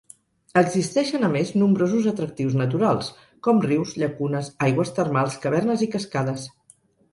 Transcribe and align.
Existeixen 0.59 1.27
a 1.27 1.29
més 1.33 1.51
nombrosos 1.63 2.07
atractius 2.13 2.57
naturals, 2.63 3.11
com 3.49 3.61
rius, 3.67 3.93
llacunes, 4.05 4.51
aigües 4.71 4.95
termals, 5.03 5.39
cavernes 5.47 5.87
i 5.89 5.93
cascades. 5.99 6.51